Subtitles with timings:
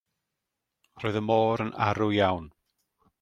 [1.03, 2.49] Roedd y môr yn arw iawn.